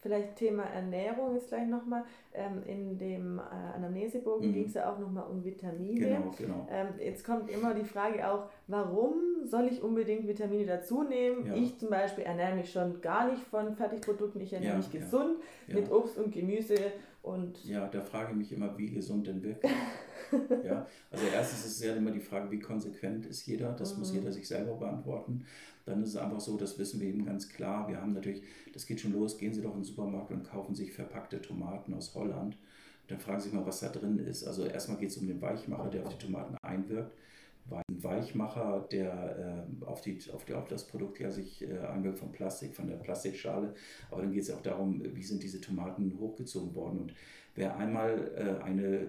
Vielleicht 0.00 0.36
Thema 0.36 0.62
Ernährung 0.62 1.36
ist 1.36 1.48
gleich 1.48 1.66
nochmal. 1.66 2.04
Ähm, 2.32 2.62
in 2.66 2.98
dem 2.98 3.38
äh, 3.38 3.76
Anamnesebogen 3.76 4.48
mhm. 4.48 4.54
ging 4.54 4.66
es 4.66 4.74
ja 4.74 4.92
auch 4.92 4.98
nochmal 4.98 5.24
um 5.28 5.44
Vitamine. 5.44 5.98
Genau, 5.98 6.34
genau. 6.38 6.68
Ähm, 6.70 6.88
jetzt 7.00 7.24
kommt 7.24 7.50
immer 7.50 7.74
die 7.74 7.84
Frage 7.84 8.30
auch, 8.30 8.44
warum 8.68 9.14
soll 9.44 9.66
ich 9.66 9.82
unbedingt 9.82 10.28
Vitamine 10.28 10.66
dazu 10.66 11.02
nehmen? 11.02 11.46
Ja. 11.46 11.54
Ich 11.54 11.78
zum 11.78 11.90
Beispiel 11.90 12.24
ernähre 12.24 12.54
mich 12.54 12.70
schon 12.70 13.00
gar 13.00 13.30
nicht 13.30 13.42
von 13.42 13.74
Fertigprodukten, 13.74 14.40
ich 14.40 14.52
ernähre 14.52 14.72
ja, 14.72 14.78
mich 14.78 14.90
gesund 14.92 15.38
ja, 15.66 15.74
mit 15.74 15.90
Obst 15.90 16.16
und 16.16 16.32
Gemüse. 16.32 16.76
Und 17.22 17.64
ja, 17.64 17.88
da 17.88 18.00
frage 18.00 18.32
ich 18.32 18.36
mich 18.38 18.52
immer, 18.52 18.78
wie 18.78 18.90
gesund 18.90 19.26
denn 19.26 19.42
wirklich? 19.42 19.72
ja, 20.64 20.86
also 21.10 21.24
erstens 21.32 21.66
ist 21.66 21.76
es 21.76 21.84
ja 21.84 21.94
immer 21.94 22.10
die 22.10 22.20
Frage, 22.20 22.50
wie 22.50 22.58
konsequent 22.58 23.26
ist 23.26 23.46
jeder? 23.46 23.72
Das 23.72 23.94
mhm. 23.94 23.98
muss 24.00 24.12
jeder 24.12 24.32
sich 24.32 24.46
selber 24.46 24.74
beantworten 24.74 25.44
dann 25.88 26.02
ist 26.02 26.10
es 26.10 26.16
einfach 26.16 26.40
so, 26.40 26.56
das 26.56 26.78
wissen 26.78 27.00
wir 27.00 27.08
eben 27.08 27.24
ganz 27.24 27.48
klar. 27.48 27.88
Wir 27.88 28.00
haben 28.00 28.12
natürlich, 28.12 28.42
das 28.72 28.86
geht 28.86 29.00
schon 29.00 29.12
los, 29.12 29.38
gehen 29.38 29.54
Sie 29.54 29.62
doch 29.62 29.72
in 29.72 29.80
den 29.80 29.84
Supermarkt 29.84 30.30
und 30.30 30.44
kaufen 30.44 30.74
sich 30.74 30.92
verpackte 30.92 31.40
Tomaten 31.40 31.94
aus 31.94 32.14
Holland. 32.14 32.56
Dann 33.08 33.18
fragen 33.18 33.40
Sie 33.40 33.48
sich 33.48 33.58
mal, 33.58 33.66
was 33.66 33.80
da 33.80 33.88
drin 33.88 34.18
ist. 34.18 34.44
Also 34.44 34.66
erstmal 34.66 34.98
geht 34.98 35.10
es 35.10 35.16
um 35.16 35.26
den 35.26 35.40
Weichmacher, 35.40 35.88
der 35.88 36.04
auf 36.04 36.16
die 36.16 36.26
Tomaten 36.26 36.56
einwirkt. 36.62 37.16
Ein 37.70 38.02
Weichmacher, 38.02 38.86
der 38.90 39.66
äh, 39.80 39.84
auf, 39.84 40.00
die, 40.00 40.18
auf, 40.32 40.44
die, 40.44 40.54
auf 40.54 40.68
das 40.68 40.86
Produkt 40.86 41.20
ja 41.20 41.30
sich 41.30 41.62
äh, 41.62 41.78
einwirkt 41.78 42.18
von 42.18 42.32
Plastik, 42.32 42.74
von 42.74 42.86
der 42.86 42.96
Plastikschale. 42.96 43.74
Aber 44.10 44.22
dann 44.22 44.32
geht 44.32 44.42
es 44.42 44.50
auch 44.50 44.62
darum, 44.62 45.02
wie 45.14 45.22
sind 45.22 45.42
diese 45.42 45.60
Tomaten 45.60 46.18
hochgezogen 46.18 46.74
worden. 46.74 46.98
Und 47.00 47.14
wer 47.54 47.76
einmal 47.76 48.32
äh, 48.36 48.62
eine 48.62 49.08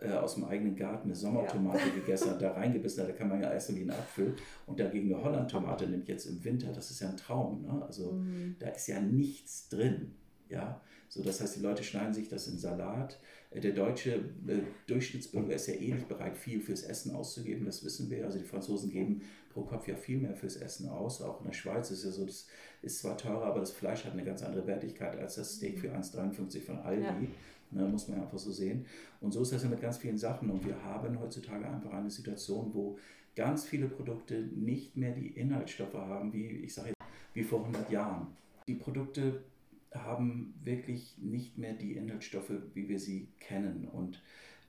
äh, 0.00 0.12
aus 0.12 0.34
dem 0.34 0.44
eigenen 0.44 0.76
Garten 0.76 1.08
eine 1.08 1.16
Sommertomate 1.16 1.88
ja. 1.88 1.94
gegessen 1.94 2.30
hat, 2.30 2.42
da 2.42 2.52
reingebissen 2.52 3.02
hat, 3.02 3.10
da 3.10 3.14
kann 3.14 3.28
man 3.28 3.42
ja 3.42 3.50
essen 3.50 3.76
wie 3.76 3.82
ein 3.82 3.90
Apfel. 3.90 4.36
Und 4.66 4.78
dagegen 4.78 5.12
eine 5.12 5.22
Hollandtomate 5.22 5.86
nimmt 5.88 6.08
jetzt 6.08 6.26
im 6.26 6.42
Winter, 6.44 6.72
das 6.72 6.90
ist 6.90 7.00
ja 7.00 7.08
ein 7.08 7.16
Traum. 7.16 7.62
Ne? 7.62 7.84
Also 7.84 8.12
mhm. 8.12 8.56
da 8.58 8.68
ist 8.68 8.86
ja 8.86 9.00
nichts 9.00 9.68
drin. 9.68 10.14
Ja, 10.48 10.80
so 11.08 11.22
das 11.22 11.40
heißt, 11.40 11.56
die 11.56 11.60
Leute 11.60 11.82
schneiden 11.82 12.12
sich 12.12 12.28
das 12.28 12.48
in 12.48 12.58
Salat. 12.58 13.18
Äh, 13.50 13.60
der 13.60 13.72
deutsche 13.72 14.16
äh, 14.46 14.60
Durchschnittsbürger 14.86 15.54
ist 15.54 15.66
ja 15.66 15.74
eh 15.74 15.92
nicht 15.92 16.08
bereit, 16.08 16.36
viel 16.36 16.60
fürs 16.60 16.82
Essen 16.82 17.14
auszugeben, 17.14 17.64
das 17.64 17.84
wissen 17.84 18.10
wir. 18.10 18.24
Also 18.24 18.38
die 18.38 18.44
Franzosen 18.44 18.90
geben 18.90 19.22
pro 19.52 19.62
Kopf 19.62 19.88
ja 19.88 19.96
viel 19.96 20.18
mehr 20.18 20.34
fürs 20.34 20.56
Essen 20.56 20.88
aus. 20.88 21.22
Auch 21.22 21.40
in 21.40 21.46
der 21.46 21.54
Schweiz 21.54 21.90
ist 21.90 22.04
ja 22.04 22.10
so, 22.10 22.26
das 22.26 22.46
ist 22.82 22.98
zwar 22.98 23.16
teurer, 23.16 23.46
aber 23.46 23.60
das 23.60 23.70
Fleisch 23.70 24.04
hat 24.04 24.12
eine 24.12 24.24
ganz 24.24 24.42
andere 24.42 24.66
Wertigkeit 24.66 25.18
als 25.18 25.36
das 25.36 25.54
Steak 25.56 25.78
für 25.78 25.94
1,53 25.94 26.60
von 26.62 26.78
Aldi. 26.78 27.04
Ja. 27.04 27.16
Ne, 27.70 27.84
muss 27.84 28.08
man 28.08 28.22
einfach 28.22 28.38
so 28.38 28.50
sehen. 28.50 28.86
Und 29.20 29.32
so 29.32 29.42
ist 29.42 29.52
das 29.52 29.62
ja 29.62 29.68
mit 29.68 29.82
ganz 29.82 29.98
vielen 29.98 30.16
Sachen. 30.16 30.48
Und 30.48 30.64
wir 30.64 30.82
haben 30.84 31.20
heutzutage 31.20 31.68
einfach 31.68 31.92
eine 31.92 32.10
Situation, 32.10 32.70
wo 32.72 32.98
ganz 33.36 33.64
viele 33.64 33.88
Produkte 33.88 34.48
nicht 34.56 34.96
mehr 34.96 35.12
die 35.12 35.28
Inhaltsstoffe 35.28 35.92
haben, 35.92 36.32
wie 36.32 36.46
ich 36.46 36.72
sage 36.72 36.94
wie 37.34 37.42
vor 37.42 37.60
100 37.60 37.90
Jahren. 37.90 38.28
Die 38.66 38.74
Produkte 38.74 39.42
haben 39.92 40.54
wirklich 40.62 41.16
nicht 41.18 41.58
mehr 41.58 41.72
die 41.72 41.96
Inhaltsstoffe, 41.96 42.52
wie 42.74 42.88
wir 42.88 42.98
sie 42.98 43.28
kennen. 43.40 43.86
Und 43.86 44.22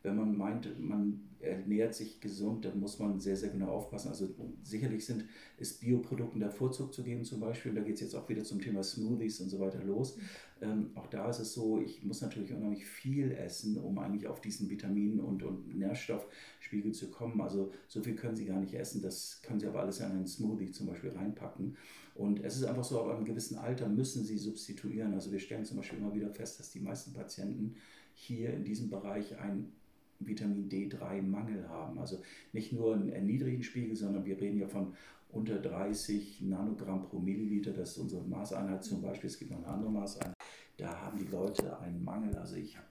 wenn 0.04 0.16
man 0.16 0.38
meint, 0.38 0.80
man 0.80 1.22
ernährt 1.42 1.96
sich 1.96 2.20
gesund, 2.20 2.66
dann 2.66 2.80
muss 2.80 3.00
man 3.00 3.20
sehr, 3.20 3.36
sehr 3.36 3.50
genau 3.50 3.70
aufpassen. 3.70 4.10
Also 4.10 4.30
sicherlich 4.64 5.06
sind, 5.06 5.26
ist 5.58 5.80
Bioprodukten 5.80 6.40
der 6.40 6.52
Vorzug 6.52 6.94
zu 6.94 7.04
geben 7.04 7.24
zum 7.24 7.40
Beispiel. 7.40 7.74
Da 7.74 7.82
geht 7.82 7.96
es 7.96 8.02
jetzt 8.02 8.16
auch 8.16 8.28
wieder 8.28 8.44
zum 8.44 8.62
Thema 8.62 8.84
Smoothies 8.84 9.40
und 9.40 9.50
so 9.50 9.60
weiter 9.60 9.84
los. 9.84 10.18
Mhm. 10.18 10.22
Ähm, 10.62 10.92
auch 10.96 11.08
da 11.08 11.30
ist 11.30 11.40
es 11.40 11.54
so, 11.54 11.80
ich 11.80 12.04
muss 12.04 12.22
natürlich 12.22 12.54
unheimlich 12.54 12.86
viel 12.86 13.32
essen, 13.32 13.78
um 13.78 13.98
eigentlich 14.00 14.28
auf 14.28 14.42
diesen 14.42 14.70
Vitamin- 14.70 15.20
und, 15.20 15.44
und 15.44 15.78
Nährstoffspiegel 15.78 16.92
zu 16.92 17.10
kommen. 17.10 17.40
Also 17.40 17.72
so 17.88 18.02
viel 18.02 18.16
können 18.16 18.36
Sie 18.36 18.46
gar 18.46 18.60
nicht 18.60 18.74
essen. 18.74 19.02
Das 19.02 19.42
können 19.42 19.60
Sie 19.60 19.68
aber 19.68 19.80
alles 19.80 20.00
in 20.00 20.08
einen 20.08 20.28
Smoothie 20.28 20.72
zum 20.72 20.88
Beispiel 20.88 21.12
reinpacken. 21.12 21.78
Und 22.16 22.44
es 22.44 22.58
ist 22.58 22.66
einfach 22.66 22.84
so, 22.84 23.02
ab 23.02 23.16
einem 23.16 23.26
gewissen 23.26 23.58
Alter 23.58 23.88
müssen 23.88 24.26
Sie 24.26 24.38
substituieren. 24.38 25.14
Also 25.14 25.32
wir 25.32 25.40
stellen 25.40 25.64
zum 25.64 25.78
Beispiel 25.78 26.00
immer 26.00 26.14
wieder 26.14 26.30
fest, 26.30 26.60
dass 26.60 26.70
die 26.70 26.82
meisten 26.82 27.14
Patienten 27.14 27.76
hier 28.14 28.54
in 28.54 28.66
diesem 28.66 28.90
Bereich 28.90 29.38
ein 29.40 29.72
Vitamin 30.20 30.70
D3-Mangel 30.70 31.68
haben. 31.68 32.00
Also 32.00 32.22
nicht 32.54 32.74
nur 32.74 32.96
einen 32.96 33.26
niedrigen 33.26 33.64
Spiegel, 33.64 33.96
sondern 33.96 34.26
wir 34.26 34.40
reden 34.40 34.60
ja 34.60 34.68
von 34.68 34.94
unter 35.32 35.60
30 35.60 36.42
Nanogramm 36.42 37.04
pro 37.04 37.20
Milliliter. 37.20 37.72
Das 37.72 37.92
ist 37.92 37.98
unsere 37.98 38.24
Maßeinheit 38.24 38.84
zum 38.84 39.02
Beispiel. 39.02 39.30
Es 39.30 39.38
gibt 39.38 39.52
noch 39.52 39.60
eine 39.60 39.68
andere 39.68 39.92
Maßeinheit. 39.92 40.36
Da 40.78 41.02
haben 41.02 41.20
die 41.20 41.32
Leute 41.32 41.80
einen 41.80 42.04
Mangel. 42.04 42.36
Also 42.36 42.56
ich 42.56 42.78
habe 42.78 42.88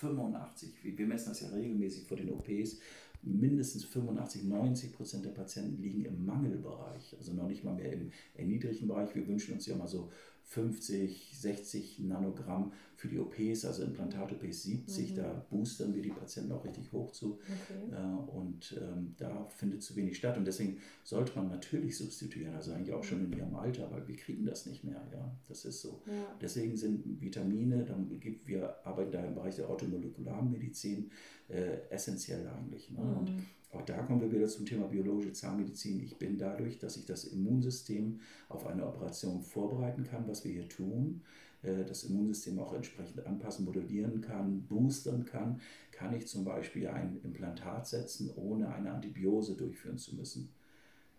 85, 0.00 0.72
wir 0.96 1.06
messen 1.06 1.30
das 1.30 1.40
ja 1.40 1.48
regelmäßig 1.48 2.06
vor 2.06 2.16
den 2.16 2.30
OPs, 2.30 2.78
mindestens 3.22 3.84
85, 3.84 4.44
90 4.44 4.92
Prozent 4.94 5.24
der 5.26 5.30
Patienten 5.30 5.82
liegen 5.82 6.04
im 6.06 6.24
Mangelbereich, 6.24 7.14
also 7.18 7.34
noch 7.34 7.48
nicht 7.48 7.64
mal 7.64 7.74
mehr 7.74 7.92
im 7.92 8.10
erniedrigten 8.34 8.88
Bereich. 8.88 9.14
Wir 9.14 9.28
wünschen 9.28 9.54
uns 9.54 9.66
ja 9.66 9.76
mal 9.76 9.88
so 9.88 10.10
50, 10.50 11.30
60 11.32 12.00
Nanogramm 12.00 12.72
für 12.96 13.06
die 13.06 13.20
OPs, 13.20 13.64
also 13.64 13.84
Implantat-OPs 13.84 14.64
70, 14.64 15.12
mhm. 15.12 15.16
da 15.16 15.46
boostern 15.48 15.94
wir 15.94 16.02
die 16.02 16.10
Patienten 16.10 16.50
auch 16.50 16.64
richtig 16.64 16.92
hoch 16.92 17.12
zu. 17.12 17.38
Okay. 17.38 17.94
Äh, 17.94 18.36
und 18.36 18.76
ähm, 18.76 19.14
da 19.16 19.46
findet 19.56 19.84
zu 19.84 19.94
wenig 19.94 20.16
statt. 20.16 20.36
Und 20.36 20.44
deswegen 20.44 20.78
sollte 21.04 21.36
man 21.36 21.48
natürlich 21.48 21.96
substituieren, 21.96 22.56
also 22.56 22.72
eigentlich 22.72 22.92
auch 22.92 23.04
schon 23.04 23.24
in 23.24 23.38
ihrem 23.38 23.54
Alter, 23.54 23.92
weil 23.92 24.08
wir 24.08 24.16
kriegen 24.16 24.44
das 24.44 24.66
nicht 24.66 24.82
mehr. 24.82 25.00
Ja, 25.12 25.32
das 25.46 25.64
ist 25.64 25.82
so. 25.82 26.02
Ja. 26.06 26.36
Deswegen 26.40 26.76
sind 26.76 27.20
Vitamine, 27.20 27.84
dann 27.84 28.18
gibt, 28.18 28.48
wir 28.48 28.84
arbeiten 28.84 29.12
da 29.12 29.24
im 29.24 29.36
Bereich 29.36 29.54
der 29.54 29.70
automolekularen 29.70 30.50
Medizin, 30.50 31.12
äh, 31.48 31.88
essentiell 31.90 32.48
eigentlich. 32.48 32.90
Ne? 32.90 33.04
Mhm. 33.04 33.16
Und 33.18 33.32
auch 33.72 33.82
da 33.82 34.02
kommen 34.02 34.20
wir 34.20 34.32
wieder 34.32 34.48
zum 34.48 34.66
Thema 34.66 34.88
biologische 34.88 35.32
Zahnmedizin. 35.32 36.00
Ich 36.00 36.16
bin 36.16 36.38
dadurch, 36.38 36.78
dass 36.78 36.96
ich 36.96 37.06
das 37.06 37.24
Immunsystem 37.24 38.20
auf 38.48 38.66
eine 38.66 38.86
Operation 38.86 39.42
vorbereiten 39.42 40.04
kann, 40.04 40.26
was 40.26 40.44
wir 40.44 40.52
hier 40.52 40.68
tun, 40.68 41.22
äh, 41.62 41.84
das 41.84 42.04
Immunsystem 42.04 42.58
auch 42.58 42.72
entsprechend 42.72 43.24
anpassen, 43.26 43.64
modellieren 43.64 44.20
kann, 44.20 44.66
boostern 44.66 45.24
kann, 45.24 45.60
kann 45.92 46.14
ich 46.14 46.26
zum 46.26 46.44
Beispiel 46.44 46.88
ein 46.88 47.20
Implantat 47.22 47.86
setzen, 47.86 48.30
ohne 48.34 48.74
eine 48.74 48.90
Antibiose 48.90 49.54
durchführen 49.54 49.98
zu 49.98 50.16
müssen. 50.16 50.50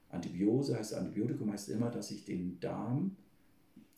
Antibiose 0.09 0.77
heißt 0.77 0.93
Antibiotikum 0.93 1.51
heißt 1.51 1.69
immer, 1.69 1.89
dass 1.89 2.11
ich 2.11 2.25
den 2.25 2.59
Darm 2.59 3.15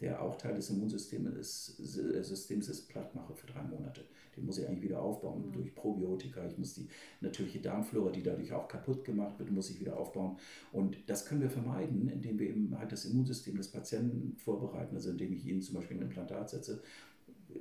der 0.03 0.21
auch 0.21 0.35
Teil 0.35 0.53
des 0.53 0.69
Immunsystems 0.69 1.33
ist, 1.37 1.77
Systems 1.77 2.67
ist, 2.67 2.89
platt 2.89 3.15
mache 3.15 3.33
für 3.33 3.47
drei 3.47 3.63
Monate. 3.63 4.03
Den 4.35 4.45
muss 4.45 4.57
ich 4.57 4.67
eigentlich 4.67 4.83
wieder 4.83 5.01
aufbauen 5.01 5.47
mhm. 5.47 5.53
durch 5.53 5.73
Probiotika. 5.73 6.45
Ich 6.45 6.57
muss 6.57 6.73
die 6.73 6.89
natürliche 7.21 7.61
Darmflora, 7.61 8.11
die 8.11 8.21
dadurch 8.21 8.51
auch 8.51 8.67
kaputt 8.67 9.05
gemacht 9.05 9.39
wird, 9.39 9.49
muss 9.49 9.69
ich 9.69 9.79
wieder 9.79 9.97
aufbauen. 9.97 10.37
Und 10.73 10.97
das 11.07 11.25
können 11.25 11.39
wir 11.39 11.49
vermeiden, 11.49 12.09
indem 12.09 12.37
wir 12.37 12.49
eben 12.49 12.77
halt 12.77 12.91
das 12.91 13.05
Immunsystem 13.05 13.55
des 13.55 13.69
Patienten 13.69 14.35
vorbereiten. 14.35 14.93
Also 14.93 15.09
indem 15.09 15.31
ich 15.31 15.45
ihnen 15.45 15.61
zum 15.61 15.75
Beispiel 15.75 15.95
ein 15.95 16.03
Implantat 16.03 16.49
setze, 16.49 16.83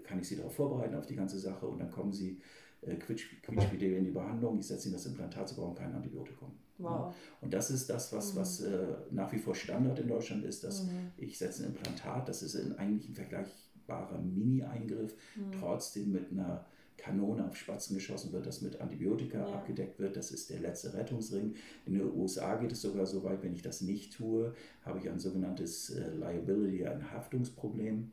kann 0.03 0.19
ich 0.19 0.27
sie 0.27 0.37
darauf 0.37 0.57
vorbereiten 0.57 0.97
auf 0.97 1.07
die 1.07 1.15
ganze 1.15 1.39
Sache 1.39 1.67
und 1.69 1.79
dann 1.79 1.93
kommen 1.93 2.13
sie 2.13 2.41
äh, 2.83 2.97
quietschfidel 2.97 3.95
in 3.95 4.05
die 4.05 4.11
Behandlung. 4.11 4.59
Ich 4.59 4.67
setze 4.67 4.89
ihnen 4.89 4.95
das 4.95 5.07
Implantat, 5.07 5.49
sie 5.49 5.55
brauchen 5.55 5.75
kein 5.75 5.95
Antibiotikum. 5.95 6.53
Wow. 6.79 7.15
Und 7.41 7.55
das 7.55 7.71
ist 7.71 7.89
das, 7.89 8.13
was, 8.13 8.35
mhm. 8.35 8.39
was 8.39 8.61
äh, 8.61 8.87
nach 9.11 9.33
wie 9.33 9.39
vor 9.39 9.55
Standard 9.55 9.99
in 9.99 10.09
Deutschland 10.09 10.45
ist, 10.45 10.65
dass 10.65 10.85
mhm. 10.85 11.13
ich 11.17 11.39
setze 11.39 11.63
ein 11.63 11.71
Implantat, 11.71 12.29
das 12.29 12.43
ist 12.43 12.57
ein, 12.57 12.77
eigentlich 12.79 13.09
ein 13.09 13.15
vergleichbarer 13.15 14.21
Mini-Eingriff, 14.21 15.15
mhm. 15.37 15.53
trotzdem 15.61 16.13
mit 16.13 16.31
einer 16.33 16.65
Kanone 16.97 17.49
auf 17.49 17.57
Spatzen 17.57 17.97
geschossen 17.97 18.33
wird, 18.33 18.47
das 18.47 18.63
mit 18.63 18.81
Antibiotika 18.81 19.39
ja. 19.39 19.55
abgedeckt 19.55 19.99
wird. 19.99 20.17
Das 20.17 20.31
ist 20.31 20.51
der 20.51 20.61
letzte 20.61 20.95
Rettungsring. 20.95 21.55
In 21.85 21.95
den 21.95 22.13
USA 22.15 22.55
geht 22.57 22.73
es 22.73 22.83
sogar 22.83 23.07
so 23.07 23.25
weit, 23.25 23.43
wenn 23.43 23.55
ich 23.55 23.63
das 23.63 23.81
nicht 23.81 24.15
tue, 24.15 24.55
habe 24.85 24.99
ich 24.99 25.11
ein 25.11 25.19
sogenanntes 25.19 25.91
äh, 25.91 26.11
Liability, 26.15 26.87
ein 26.87 27.11
Haftungsproblem. 27.11 28.11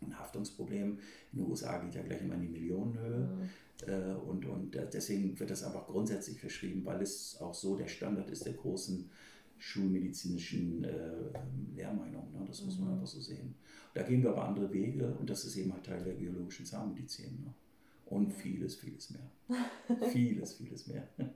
Ein 0.00 0.18
Haftungsproblem 0.18 0.98
in 1.32 1.38
den 1.38 1.48
USA 1.48 1.78
geht 1.78 1.94
ja 1.94 2.02
gleich 2.02 2.22
immer 2.22 2.34
in 2.34 2.40
die 2.40 2.48
Millionenhöhe. 2.48 3.18
Mhm. 3.18 3.50
Äh, 3.86 4.14
und, 4.14 4.46
und 4.46 4.74
deswegen 4.92 5.38
wird 5.38 5.50
das 5.50 5.62
einfach 5.62 5.86
grundsätzlich 5.86 6.38
verschrieben, 6.38 6.84
weil 6.84 7.02
es 7.02 7.38
auch 7.40 7.54
so 7.54 7.76
der 7.76 7.88
Standard 7.88 8.30
ist 8.30 8.46
der 8.46 8.54
großen 8.54 9.10
schulmedizinischen 9.58 10.84
äh, 10.84 11.12
Lehrmeinung. 11.76 12.32
Ne? 12.32 12.44
Das 12.46 12.62
muss 12.64 12.78
man 12.78 12.88
mhm. 12.88 12.94
einfach 12.94 13.06
so 13.06 13.20
sehen. 13.20 13.54
Da 13.94 14.02
gehen 14.02 14.22
wir 14.22 14.30
aber 14.30 14.44
andere 14.44 14.72
Wege 14.72 15.14
und 15.18 15.30
das 15.30 15.44
ist 15.44 15.56
eben 15.56 15.72
halt 15.72 15.84
Teil 15.84 16.02
der 16.02 16.14
biologischen 16.14 16.66
Zahnmedizin. 16.66 17.44
Ne? 17.44 17.54
Und 18.06 18.32
vieles, 18.32 18.76
vieles 18.76 19.10
mehr. 19.10 20.08
vieles, 20.10 20.54
vieles 20.54 20.86
mehr. 20.86 21.08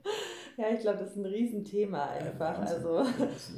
Ja, 0.57 0.73
ich 0.73 0.79
glaube, 0.79 0.97
das 0.97 1.11
ist 1.11 1.17
ein 1.17 1.25
Riesenthema 1.27 2.09
einfach. 2.09 2.57
Ja, 2.57 2.65
also 2.65 3.03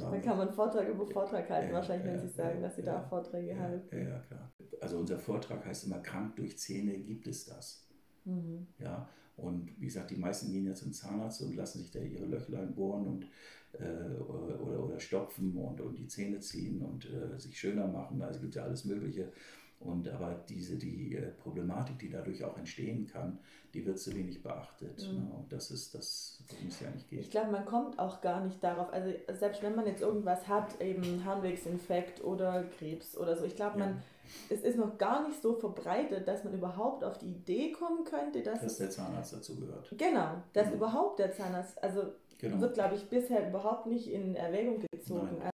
da 0.00 0.18
kann 0.18 0.36
man 0.36 0.52
Vortrag 0.52 0.86
über 0.86 1.06
Vortrag 1.06 1.48
halten, 1.48 1.68
ja, 1.68 1.74
wahrscheinlich, 1.74 2.06
wenn 2.06 2.16
ja, 2.16 2.20
Sie 2.20 2.28
sagen, 2.28 2.60
dass 2.60 2.76
Sie 2.76 2.82
da 2.82 3.00
auch 3.00 3.08
Vorträge 3.08 3.58
halten. 3.58 3.96
Ja, 3.96 4.18
klar. 4.18 4.52
Also 4.82 4.98
unser 4.98 5.18
Vortrag 5.18 5.64
heißt 5.64 5.86
immer, 5.86 6.00
krank 6.00 6.36
durch 6.36 6.58
Zähne 6.58 6.98
gibt 6.98 7.26
es 7.26 7.46
das. 7.46 7.89
Mhm. 8.24 8.66
Ja, 8.78 9.08
und 9.36 9.70
wie 9.80 9.86
gesagt, 9.86 10.10
die 10.10 10.16
meisten 10.16 10.52
gehen 10.52 10.66
ja 10.66 10.74
zum 10.74 10.92
Zahnarzt 10.92 11.42
und 11.42 11.56
lassen 11.56 11.78
sich 11.78 11.90
da 11.90 12.00
ihre 12.00 12.26
Löchlein 12.26 12.74
bohren 12.74 13.06
und, 13.06 13.26
äh, 13.72 14.20
oder, 14.20 14.84
oder 14.84 15.00
stopfen 15.00 15.56
und, 15.56 15.80
und 15.80 15.98
die 15.98 16.06
Zähne 16.06 16.40
ziehen 16.40 16.82
und 16.82 17.08
äh, 17.10 17.38
sich 17.38 17.58
schöner 17.58 17.86
machen. 17.86 18.20
Also 18.20 18.36
es 18.36 18.42
gibt 18.42 18.54
ja 18.54 18.64
alles 18.64 18.84
Mögliche. 18.84 19.32
Und 19.80 20.08
aber 20.08 20.44
diese, 20.46 20.76
die 20.76 21.14
äh, 21.16 21.30
Problematik, 21.42 21.98
die 21.98 22.10
dadurch 22.10 22.44
auch 22.44 22.58
entstehen 22.58 23.06
kann, 23.06 23.38
die 23.72 23.86
wird 23.86 23.98
zu 23.98 24.14
wenig 24.14 24.42
beachtet. 24.42 25.08
Mhm. 25.10 25.18
Ne? 25.18 25.30
Und 25.38 25.50
das 25.50 25.70
ist 25.70 25.94
das, 25.94 26.44
worum 26.48 26.68
es 26.68 26.80
ja 26.80 26.90
nicht 26.90 27.08
geht. 27.08 27.20
Ich 27.20 27.30
glaube, 27.30 27.50
man 27.50 27.64
kommt 27.64 27.98
auch 27.98 28.20
gar 28.20 28.44
nicht 28.44 28.62
darauf. 28.62 28.92
Also 28.92 29.10
selbst 29.32 29.62
wenn 29.62 29.74
man 29.74 29.86
jetzt 29.86 30.02
irgendwas 30.02 30.46
hat, 30.48 30.78
eben 30.82 31.24
Harnwegsinfekt 31.24 32.22
oder 32.22 32.64
Krebs 32.64 33.16
oder 33.16 33.34
so, 33.36 33.44
ich 33.46 33.56
glaube, 33.56 33.80
ja. 33.80 33.96
Es 34.48 34.62
ist 34.62 34.76
noch 34.76 34.98
gar 34.98 35.26
nicht 35.26 35.40
so 35.40 35.54
verbreitet, 35.54 36.26
dass 36.26 36.44
man 36.44 36.54
überhaupt 36.54 37.04
auf 37.04 37.18
die 37.18 37.30
Idee 37.30 37.72
kommen 37.72 38.04
könnte, 38.04 38.42
dass, 38.42 38.60
dass 38.60 38.78
der 38.78 38.90
Zahnarzt 38.90 39.32
dazu 39.32 39.56
gehört. 39.56 39.92
Genau, 39.96 40.42
dass 40.52 40.68
mhm. 40.68 40.74
überhaupt 40.74 41.18
der 41.18 41.32
Zahnarzt, 41.32 41.82
also 41.82 42.12
genau. 42.38 42.60
wird, 42.60 42.74
glaube 42.74 42.96
ich, 42.96 43.08
bisher 43.08 43.48
überhaupt 43.48 43.86
nicht 43.86 44.10
in 44.10 44.34
Erwägung 44.34 44.80
gezogen. 44.90 45.38
Nein. 45.38 45.50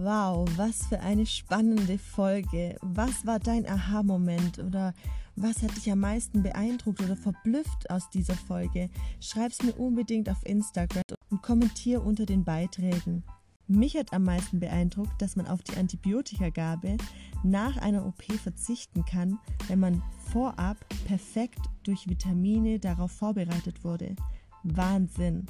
Wow, 0.00 0.48
was 0.56 0.86
für 0.86 1.00
eine 1.00 1.26
spannende 1.26 1.98
Folge. 1.98 2.76
Was 2.80 3.26
war 3.26 3.38
dein 3.40 3.66
Aha-Moment 3.66 4.58
oder 4.58 4.94
was 5.42 5.62
hat 5.62 5.76
dich 5.76 5.90
am 5.90 6.00
meisten 6.00 6.42
beeindruckt 6.42 7.02
oder 7.02 7.16
verblüfft 7.16 7.90
aus 7.90 8.10
dieser 8.10 8.34
Folge? 8.34 8.90
Schreib's 9.20 9.62
mir 9.62 9.72
unbedingt 9.72 10.28
auf 10.28 10.44
Instagram 10.44 11.02
und 11.30 11.42
kommentier 11.42 12.04
unter 12.04 12.26
den 12.26 12.44
Beiträgen. 12.44 13.24
Mich 13.66 13.96
hat 13.96 14.12
am 14.12 14.24
meisten 14.24 14.60
beeindruckt, 14.60 15.20
dass 15.20 15.36
man 15.36 15.46
auf 15.46 15.62
die 15.62 15.76
Antibiotikagabe 15.76 16.96
nach 17.44 17.76
einer 17.76 18.06
OP 18.06 18.22
verzichten 18.32 19.04
kann, 19.04 19.38
wenn 19.68 19.78
man 19.78 20.02
vorab 20.32 20.78
perfekt 21.06 21.60
durch 21.82 22.08
Vitamine 22.08 22.78
darauf 22.78 23.12
vorbereitet 23.12 23.84
wurde. 23.84 24.16
Wahnsinn! 24.62 25.46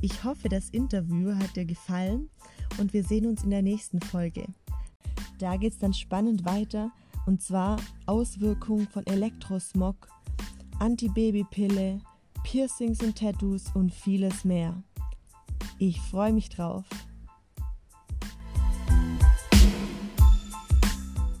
Ich 0.00 0.22
hoffe, 0.24 0.48
das 0.48 0.70
Interview 0.70 1.34
hat 1.34 1.56
dir 1.56 1.64
gefallen 1.64 2.30
und 2.78 2.92
wir 2.92 3.04
sehen 3.04 3.26
uns 3.26 3.42
in 3.42 3.50
der 3.50 3.62
nächsten 3.62 4.00
Folge. 4.00 4.46
da 5.38 5.56
geht 5.56 5.72
es 5.72 5.78
dann 5.78 5.92
spannend 5.92 6.44
weiter 6.44 6.92
und 7.26 7.42
zwar 7.42 7.76
Auswirkungen 8.06 8.88
von 8.88 9.06
Elektrosmog, 9.06 10.08
Antibabypille, 10.78 12.00
Piercings 12.42 13.02
und 13.02 13.16
Tattoos 13.18 13.64
und 13.74 13.92
vieles 13.92 14.44
mehr. 14.44 14.82
Ich 15.78 16.00
freue 16.00 16.32
mich 16.32 16.48
drauf. 16.50 16.84